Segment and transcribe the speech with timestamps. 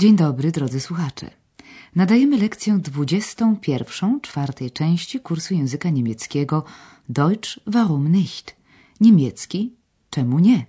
[0.00, 1.30] Dzień dobry, drodzy słuchacze.
[1.96, 6.64] Nadajemy lekcję 21 czwartej części kursu języka niemieckiego
[7.08, 8.56] Deutsch warum nicht?
[9.00, 9.74] Niemiecki
[10.10, 10.66] czemu nie?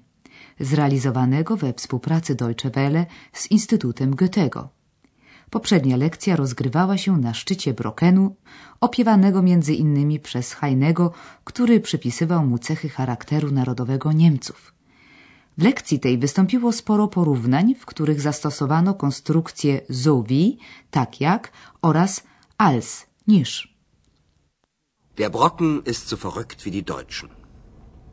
[0.60, 4.70] Zrealizowanego we współpracy Deutsche Welle z Instytutem Goethego.
[5.50, 8.36] Poprzednia lekcja rozgrywała się na szczycie Brokenu,
[8.82, 14.81] opiewanego między innymi przez Heinego, który przypisywał mu cechy charakteru narodowego Niemców.
[15.58, 20.52] W lekcji tej wystąpiło sporo porównań, w których zastosowano konstrukcje so wie,
[20.92, 22.24] tak jak oraz
[22.58, 23.72] als, niż.
[25.18, 27.30] Der Brocken ist so verrückt wie die Deutschen.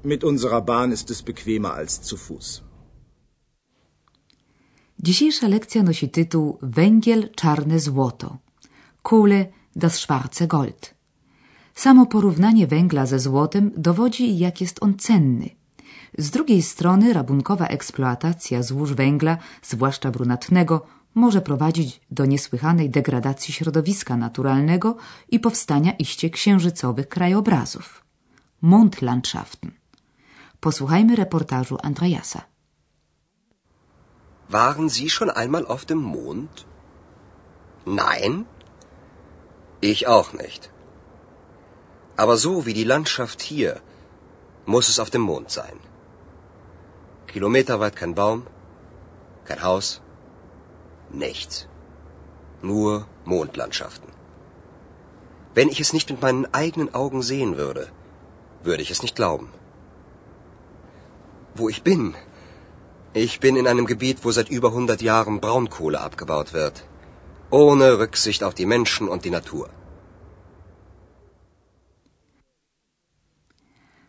[0.04, 2.62] Mit unserer Bahn ist es bequemer als zu Fuß.
[4.98, 8.38] Dzisiejsza lekcja nosi tytuł Węgiel czarne złoto.
[9.02, 10.94] Kohle das schwarze Gold.
[11.74, 15.57] Samo porównanie węgla ze złotem dowodzi, jak jest on cenny.
[16.18, 24.16] Z drugiej strony rabunkowa eksploatacja złóż węgla, zwłaszcza brunatnego, może prowadzić do niesłychanej degradacji środowiska
[24.16, 24.96] naturalnego
[25.28, 28.04] i powstania iście księżycowych krajobrazów.
[28.62, 29.70] Mondlandschaften.
[30.60, 32.40] Posłuchajmy reportażu Andreasa.
[34.50, 36.64] Waren Sie schon einmal auf dem Mond?
[37.86, 38.44] Nein?
[39.82, 40.70] Ich auch nicht.
[42.16, 43.80] Aber so wie die Landschaft hier,
[44.66, 45.87] muss es auf dem Mond sein.
[47.32, 48.46] Kilometerweit kein Baum,
[49.44, 50.00] kein Haus,
[51.10, 51.68] nichts.
[52.62, 54.08] Nur Mondlandschaften.
[55.54, 57.88] Wenn ich es nicht mit meinen eigenen Augen sehen würde,
[58.62, 59.48] würde ich es nicht glauben.
[61.54, 62.14] Wo ich bin?
[63.12, 66.84] Ich bin in einem Gebiet, wo seit über 100 Jahren Braunkohle abgebaut wird.
[67.50, 69.68] Ohne Rücksicht auf die Menschen und die Natur.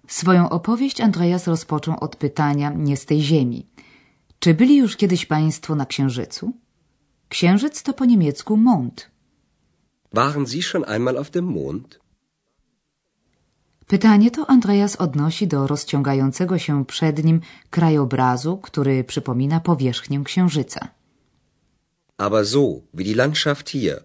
[0.09, 3.65] Swoją opowieść Andreas rozpoczął od pytania nie z tej ziemi.
[4.39, 6.53] Czy byli już kiedyś państwo na Księżycu?
[7.29, 9.09] Księżyc to po niemiecku Mond.
[10.13, 11.99] Waren Sie schon einmal auf dem Mond?
[13.87, 20.87] Pytanie to Andreas odnosi do rozciągającego się przed nim krajobrazu, który przypomina powierzchnię Księżyca.
[22.17, 24.03] Aber so wie die Landschaft hier,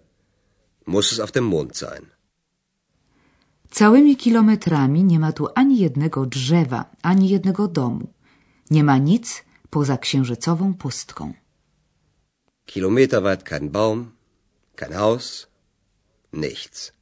[0.85, 2.14] muss es auf dem Mond sein.
[3.71, 8.07] Całymi kilometrami nie ma tu ani jednego drzewa, ani jednego domu.
[8.71, 11.33] Nie ma nic poza księżycową pustką.
[12.65, 14.11] Kilometerweit kein Baum,
[14.75, 15.47] kein Haus,
[16.33, 16.93] nichts.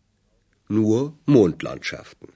[0.69, 2.27] Nur Mondlandschaften.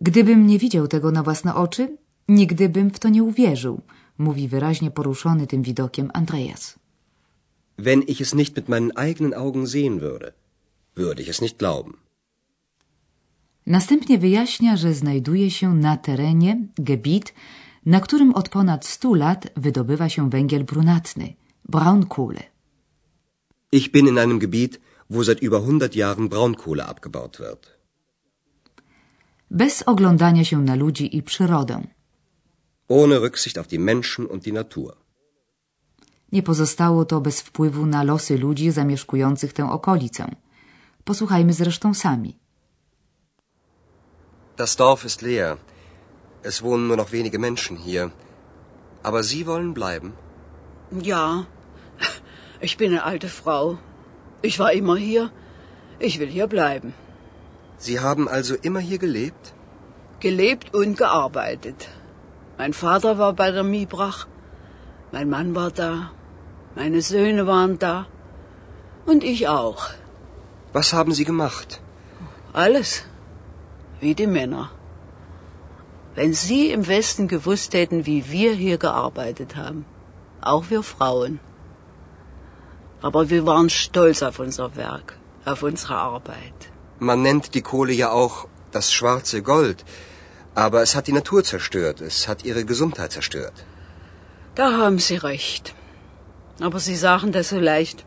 [0.00, 1.96] Gdybym nie widział tego na własne oczy,
[2.28, 3.80] nigdy bym w to nie uwierzył,
[4.18, 6.78] mówi wyraźnie poruszony tym widokiem Andreas.
[7.78, 10.32] Wenn ich es nicht mit meinen eigenen Augen sehen würde,
[10.96, 11.92] würde ich es nicht glauben.
[13.66, 17.34] Następnie wyjaśnia, że znajduje się na terenie Gebiet,
[17.86, 21.34] na którym od ponad stu lat wydobywa się węgiel brunatny,
[21.68, 22.42] Braunkohle.
[23.72, 24.80] Ich bin in einem Gebiet,
[25.10, 27.78] wo seit über 100 Jahren Braunkohle abgebaut wird.
[29.50, 31.86] Bez oglądania się na ludzi i przyrodę.
[32.88, 34.96] Ohne Rücksicht auf die Menschen und die Natur.
[36.32, 40.34] Nie pozostało to bez wpływu na losy ludzi zamieszkujących tę okolicę.
[41.04, 42.41] Posłuchajmy zresztą sami.
[44.62, 45.58] Das Dorf ist leer.
[46.48, 48.12] Es wohnen nur noch wenige Menschen hier.
[49.08, 50.12] Aber Sie wollen bleiben?
[51.12, 51.46] Ja,
[52.66, 53.64] ich bin eine alte Frau.
[54.40, 55.24] Ich war immer hier.
[55.98, 56.94] Ich will hier bleiben.
[57.86, 59.52] Sie haben also immer hier gelebt?
[60.20, 61.88] Gelebt und gearbeitet.
[62.56, 64.26] Mein Vater war bei der Miebrach.
[65.10, 66.12] Mein Mann war da.
[66.76, 68.06] Meine Söhne waren da.
[69.06, 69.88] Und ich auch.
[70.72, 71.80] Was haben Sie gemacht?
[72.52, 73.02] Alles.
[74.02, 74.64] Wie die Männer.
[76.16, 79.84] Wenn Sie im Westen gewusst hätten, wie wir hier gearbeitet haben.
[80.52, 81.38] Auch wir Frauen.
[83.00, 85.14] Aber wir waren stolz auf unser Werk,
[85.44, 86.58] auf unsere Arbeit.
[86.98, 89.84] Man nennt die Kohle ja auch das schwarze Gold.
[90.66, 92.00] Aber es hat die Natur zerstört.
[92.00, 93.64] Es hat ihre Gesundheit zerstört.
[94.56, 95.74] Da haben Sie recht.
[96.60, 98.04] Aber Sie sagen das so leicht.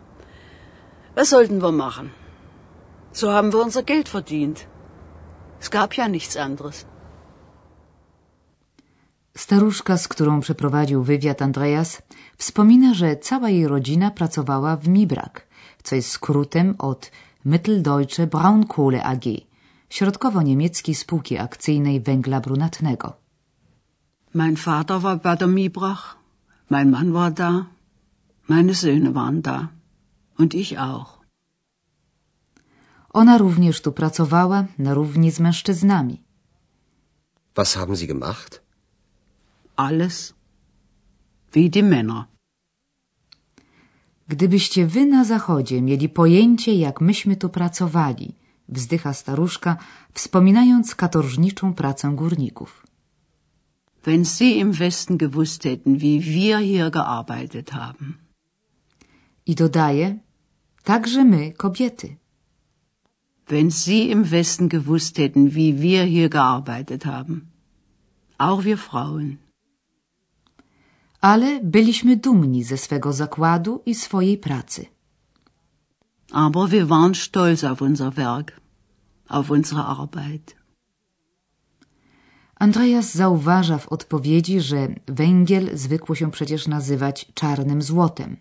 [1.16, 2.12] Was sollten wir machen?
[3.14, 4.68] So haben wir unser Geld verdient.
[5.66, 6.86] Es gab ja nichts anderes.
[9.36, 12.02] Staruszka, z którą przeprowadził wywiad Andreas,
[12.38, 15.48] wspomina, że cała jej rodzina pracowała w Mibrak,
[15.84, 17.12] co jest skrótem od
[17.46, 19.26] Mitteldeutsche Braunkohle AG,
[19.90, 23.14] środkowo-niemieckiej spółki akcyjnej węgla brunatnego.
[24.34, 26.18] Mein Vater war bei der Miebrach,
[26.70, 27.66] mein Mann war da,
[28.48, 29.68] meine Söhne waren da
[30.38, 31.25] und ich auch.
[33.22, 36.22] Ona również tu pracowała na równi z mężczyznami.
[37.56, 38.62] Was haben Sie gemacht?
[39.76, 40.34] Alles
[41.54, 42.24] wie die Männer.
[44.28, 48.36] Gdybyście wy na zachodzie mieli pojęcie, jak myśmy tu pracowali,
[48.70, 49.78] wzdycha staruszka,
[50.14, 52.88] wspominając katorżniczą pracę górników.
[54.04, 58.14] Wenn Sie im Westen gewusst hätten, wie wir hier gearbeitet haben.
[59.46, 60.20] I dodaje,
[60.84, 62.16] także my, kobiety.
[63.48, 67.52] Wenn Sie im Westen gewusst hätten, wie wir hier gearbeitet haben.
[68.38, 69.38] Auch wir Frauen.
[71.22, 74.86] Ale byliśmy dumni ze swego zakładu i swojej pracy.
[76.32, 78.62] Aber wir waren stolz auf unser Werk,
[79.28, 80.56] auf unsere Arbeit.
[82.56, 88.38] Andreas zauważa w odpowiedzi, że węgiel zwykło się przecież nazywać czarnym złotem.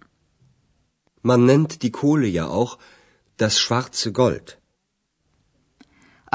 [1.23, 2.79] Man nennt die Kohle ja auch
[3.37, 4.64] das schwarze Gold.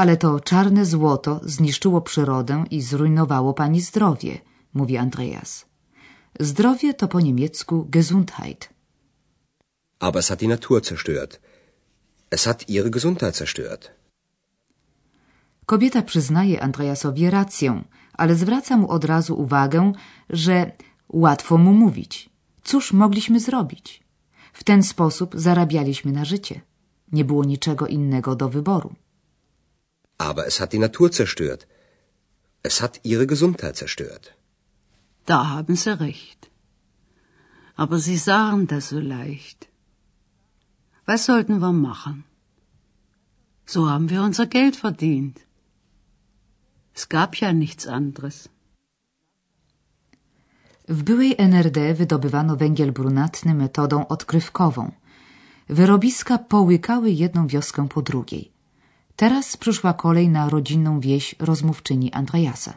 [0.01, 4.33] Ale to czarne złoto zniszczyło przyrodę i zrujnowało pani zdrowie,
[4.73, 5.65] mówi Andreas.
[6.39, 8.69] Zdrowie to po niemiecku Gesundheit.
[9.99, 11.39] Aber es hat die Natur zerstört.
[12.31, 13.91] Es hat ihre Gesundheit zerstört.
[15.65, 19.91] Kobieta przyznaje Andreasowi rację, ale zwraca mu od razu uwagę,
[20.29, 20.71] że
[21.09, 22.29] łatwo mu mówić.
[22.63, 24.03] Cóż mogliśmy zrobić?
[24.53, 26.61] W ten sposób zarabialiśmy na życie.
[27.11, 28.95] Nie było niczego innego do wyboru.
[30.27, 31.61] Aber es hat die Natur zerstört.
[32.69, 34.25] Es hat ihre Gesundheit zerstört.
[35.25, 36.41] Da haben Sie recht.
[37.75, 39.59] Aber Sie sagen das so leicht.
[41.05, 42.17] Was sollten wir machen?
[43.65, 45.37] So haben wir unser Geld verdient.
[46.93, 48.49] Es gab ja nichts anderes.
[50.97, 54.91] W byłej NRD wydobywano węgiel brunatny metodą odkrywkową.
[55.69, 58.51] Wyrobiska połykały jedną wioskę po drugiej.
[59.23, 62.73] Teraz przyszła kolej na rodzinną wieś rozmówczyni Andreasa.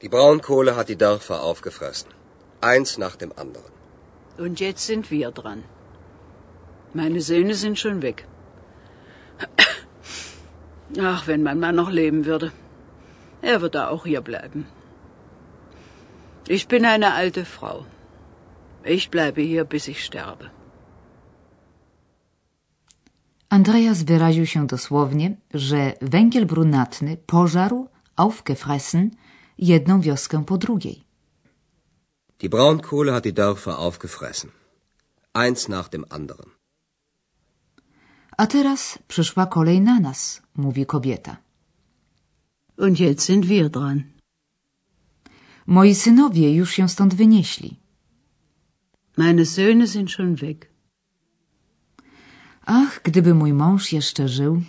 [0.00, 2.08] Die Braunkohle hat die Dörfer aufgefressen.
[2.60, 3.72] Eins nach dem anderen.
[4.38, 5.62] Und jetzt sind wir dran.
[6.94, 8.26] Meine Söhne sind schon weg.
[11.12, 12.50] Ach, wenn mein Mann noch leben würde.
[13.42, 14.66] Er würde auch hier bleiben.
[16.48, 17.86] Ich bin eine alte Frau.
[18.84, 20.50] Ich bleibe hier, bis ich sterbe.
[23.50, 29.10] Andreas wyraził się dosłownie, że węgiel brunatny pożarł, aufgefressen,
[29.58, 31.04] jedną wioskę po drugiej.
[32.40, 34.50] Die Braunkohle hat die Dörfer aufgefressen.
[35.34, 36.50] Eins nach dem anderen.
[38.36, 41.36] A teraz przyszła kolej na nas, mówi kobieta.
[42.76, 44.02] Und jetzt sind wir dran.
[45.66, 47.76] Moi synowie już się stąd wynieśli.
[49.16, 50.69] Meine Söhne sind schon weg.
[52.72, 54.62] Ach, gdyby mój mąż jeszcze żył,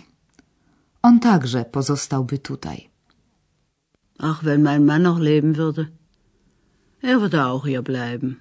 [1.02, 2.88] on także pozostałby tutaj.
[4.18, 5.86] Ach, wenn mein Mann noch leben würde.
[7.02, 8.34] Er würde auch hier bleiben.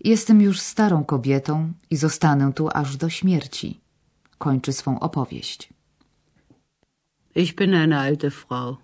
[0.00, 3.80] Jestem już starą kobietą i zostanę tu aż do śmierci.
[4.38, 5.68] Kończy swą opowieść.
[7.34, 8.76] Ich bin eine alte Frau.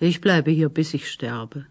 [0.00, 1.64] Ich bleibe hier, bis ich sterbe.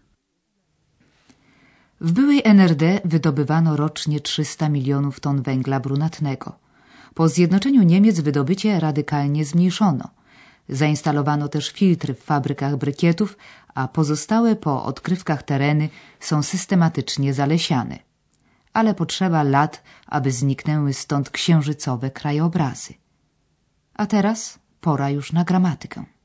[2.00, 6.58] W byłej NRD wydobywano rocznie 300 milionów ton węgla brunatnego.
[7.14, 10.08] Po zjednoczeniu Niemiec wydobycie radykalnie zmniejszono.
[10.68, 13.36] Zainstalowano też filtry w fabrykach brykietów,
[13.74, 15.88] a pozostałe po odkrywkach tereny
[16.20, 17.98] są systematycznie zalesiane.
[18.72, 22.94] Ale potrzeba lat, aby zniknęły stąd księżycowe krajobrazy.
[23.94, 26.15] A teraz pora już na gramatykę.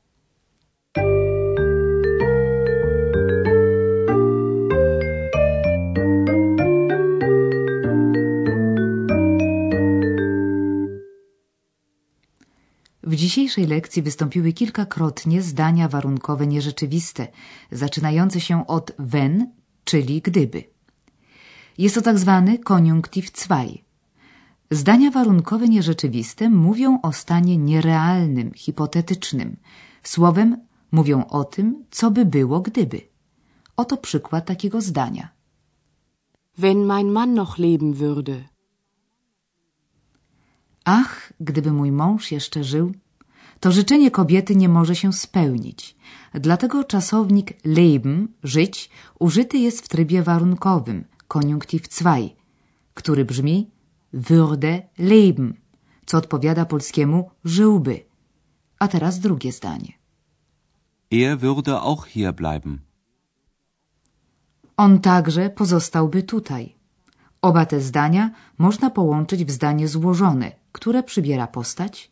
[13.12, 17.28] W dzisiejszej lekcji wystąpiły kilkakrotnie zdania warunkowe nierzeczywiste,
[17.72, 19.50] zaczynające się od wenn,
[19.84, 20.64] czyli gdyby.
[21.78, 23.64] Jest to tak zwany koniunktiv 2.
[24.70, 29.56] Zdania warunkowe nierzeczywiste mówią o stanie nierealnym, hipotetycznym.
[30.02, 30.56] Słowem
[30.92, 33.00] mówią o tym, co by było gdyby.
[33.76, 35.28] Oto przykład takiego zdania.
[36.58, 38.36] Wenn mein Mann noch leben würde.
[40.84, 42.92] Ach, gdyby mój mąż jeszcze żył,
[43.62, 45.96] to życzenie kobiety nie może się spełnić.
[46.34, 52.16] Dlatego czasownik leben, żyć, użyty jest w trybie warunkowym, koniunktiv 2,
[52.94, 53.70] który brzmi
[54.14, 55.54] würde leben,
[56.06, 58.04] co odpowiada polskiemu żyłby.
[58.78, 59.92] A teraz drugie zdanie.
[61.12, 62.78] Er würde auch hier bleiben.
[64.76, 66.74] On także pozostałby tutaj.
[67.42, 72.11] Oba te zdania można połączyć w zdanie złożone, które przybiera postać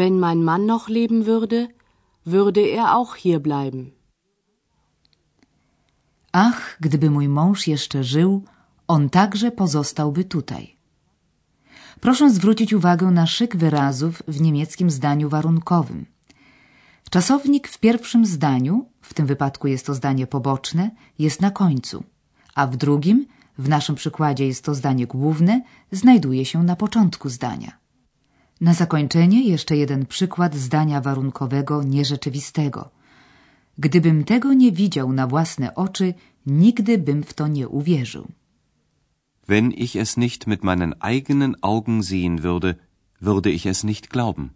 [0.00, 1.60] Wenn mein Mann noch leben würde,
[2.34, 3.82] würde er auch hier bleiben.
[6.32, 8.42] Ach, gdyby mój mąż jeszcze żył,
[8.88, 10.76] On także pozostałby tutaj.
[12.00, 16.06] Proszę zwrócić uwagę na szyk wyrazów w niemieckim zdaniu warunkowym.
[17.10, 22.04] Czasownik w pierwszym zdaniu, w tym wypadku jest to zdanie poboczne, jest na końcu,
[22.54, 23.26] a w drugim,
[23.58, 27.83] w naszym przykładzie jest to zdanie główne, znajduje się na początku zdania.
[28.60, 32.90] Na zakończenie jeszcze jeden przykład zdania warunkowego nierzeczywistego.
[33.78, 36.14] Gdybym tego nie widział na własne oczy,
[36.46, 38.28] nigdy bym w to nie uwierzył.
[39.48, 42.74] Wenn ich es nicht mit meinen eigenen Augen sehen würde,
[43.20, 44.48] würde ich es nicht glauben.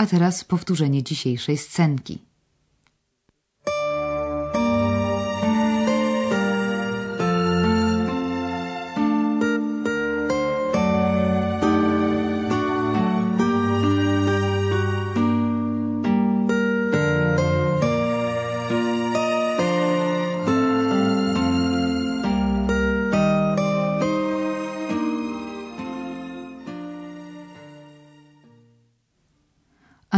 [0.00, 2.29] A teraz powtórzenie dzisiejszej scenki.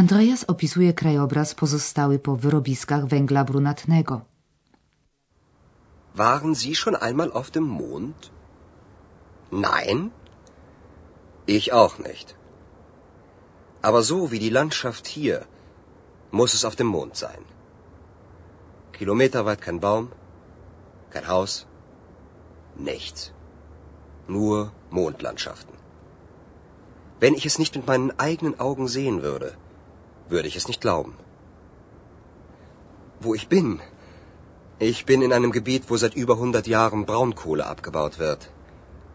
[0.02, 4.20] Andreas opisuje krajobraz pozostały po wyrobiskach węgla brunatnego.
[6.14, 8.30] Waren Sie schon einmal auf dem Mond?
[9.52, 10.10] Nein?
[11.46, 12.34] Ich auch nicht.
[13.82, 15.46] Aber so wie die Landschaft hier,
[16.32, 17.42] muss es auf dem Mond sein.
[18.92, 20.04] Kilometerweit kein Baum,
[21.10, 21.66] kein Haus,
[22.76, 23.32] nichts.
[24.26, 25.74] Nur Mondlandschaften.
[27.20, 29.50] Wenn ich es nicht mit meinen eigenen Augen sehen würde,
[30.34, 31.12] würde ich es nicht glauben.
[33.24, 33.68] Wo ich bin?
[34.90, 38.50] Ich bin in einem Gebiet, wo seit über 100 Jahren Braunkohle abgebaut wird.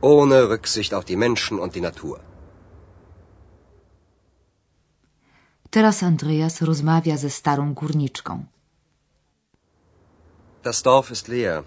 [0.01, 2.19] Ohne Rücksicht auf die Menschen und die Natur.
[5.71, 8.45] Teraz Andreas rozmawia ze starą górniczką.
[10.63, 11.63] Das Dorf ist leer.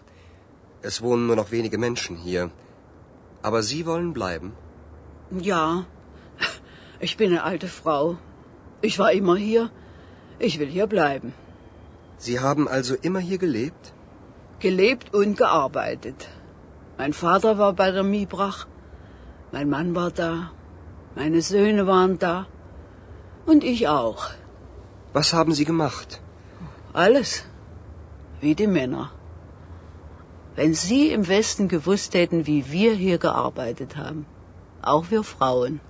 [0.82, 2.50] Es wohnen nur noch wenige Menschen hier.
[3.42, 4.52] Aber Sie wollen bleiben?
[5.30, 5.84] Ja,
[7.00, 8.16] ich bin eine alte Frau.
[8.82, 9.70] Ich war immer hier.
[10.38, 11.32] Ich will hier bleiben.
[12.16, 13.92] Sie haben also immer hier gelebt?
[14.58, 16.28] Gelebt und gearbeitet.
[16.98, 18.66] Mein Vater war bei der Miebrach.
[19.52, 20.50] Mein Mann war da.
[21.14, 22.46] Meine Söhne waren da.
[23.46, 24.30] Und ich auch.
[25.12, 26.20] Was haben Sie gemacht?
[26.92, 27.44] Alles.
[28.40, 29.10] Wie die Männer.
[30.56, 34.26] Wenn Sie im Westen gewusst hätten, wie wir hier gearbeitet haben.
[34.82, 35.80] Auch wir Frauen.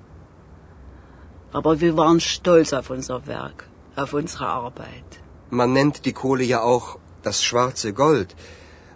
[1.53, 5.21] Aber wir waren stolz auf unser Werk, auf unsere Arbeit.
[5.51, 8.37] Man nennt die Kohle ja auch das schwarze Gold.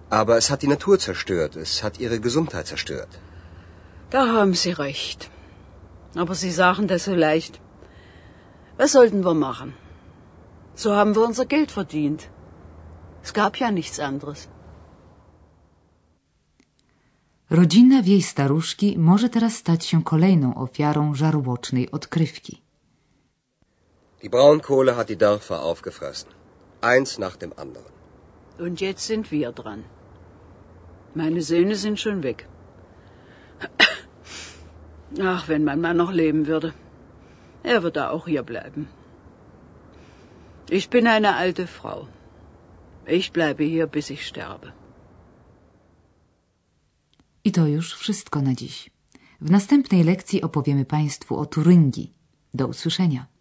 [0.09, 1.57] Aber es hat die Natur zerstört.
[1.57, 3.09] Es hat ihre Gesundheit zerstört.
[4.11, 5.31] Da haben Sie recht.
[6.15, 7.61] Aber Sie sagen das so leicht.
[8.77, 9.75] Was sollten wir machen?
[10.77, 12.29] So haben wir unser Geld verdient.
[13.23, 14.49] Es gab ja nichts anderes.
[17.51, 22.63] Rodzina wiej staruszki może teraz stać się kolejną ofiarą żarłocznej odkrywki.
[24.23, 26.31] Die Braunkohle hat die Dörfer aufgefressen.
[26.81, 27.93] Eins nach dem anderen.
[28.59, 29.83] Und jetzt sind wir dran.
[31.15, 32.49] Meine Söhne sind schon weg.
[35.23, 36.73] Ach, wenn mein Mann noch leben würde.
[37.63, 38.89] Er würde auch hier bleiben.
[40.71, 42.09] Ich bin eine alte Frau.
[43.07, 44.73] Ich bleibe hier, bis ich sterbe.
[47.45, 48.91] I to już wszystko na dziś.
[49.41, 52.13] W następnej lekcji opowiemy Państwu o Turyngii.
[52.55, 53.34] Do usłyszenia.